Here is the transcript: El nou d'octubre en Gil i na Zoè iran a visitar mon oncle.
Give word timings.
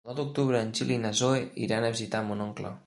El 0.05 0.07
nou 0.09 0.15
d'octubre 0.19 0.61
en 0.67 0.71
Gil 0.79 0.93
i 0.95 0.97
na 1.03 1.13
Zoè 1.21 1.45
iran 1.67 1.89
a 1.91 1.95
visitar 1.99 2.27
mon 2.31 2.45
oncle. 2.51 2.79